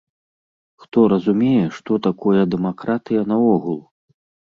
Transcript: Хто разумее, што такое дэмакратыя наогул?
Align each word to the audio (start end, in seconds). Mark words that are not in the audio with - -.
Хто 0.85 0.99
разумее, 1.13 1.67
што 1.77 2.01
такое 2.09 2.41
дэмакратыя 2.57 3.29
наогул? 3.33 3.83